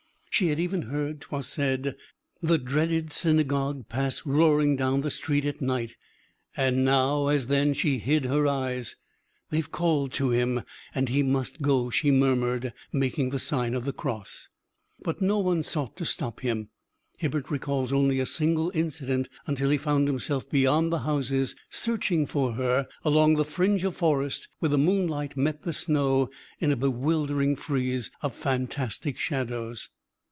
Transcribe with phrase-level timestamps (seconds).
[0.33, 1.97] She had even heard, 'twas said,
[2.41, 5.97] the dreaded "synagogue" pass roaring down the street at night,
[6.57, 8.95] and now, as then, she hid her eyes.
[9.51, 10.61] "They've called to him...
[10.95, 14.47] and he must go," she murmured, making the sign of the cross.
[15.03, 16.69] But no one sought to stop him.
[17.17, 22.53] Hibbert recalls only a single incident until he found himself beyond the houses, searching for
[22.53, 27.55] her along the fringe of forest where the moonlight met the snow in a bewildering
[27.55, 29.89] frieze of fantastic shadows.